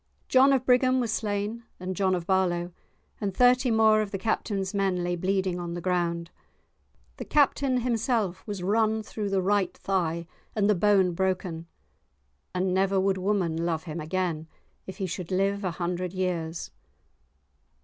[0.27, 2.71] John of Brigham was slain, and John of Barlow,
[3.19, 6.31] and thirty more of the Captain's men lay bleeding on the ground.
[7.17, 10.25] The Captain himself was run through the right thigh
[10.55, 11.67] and the bone broken,
[12.55, 14.47] and never would woman love him again,
[14.87, 16.71] if he should live a hundred years.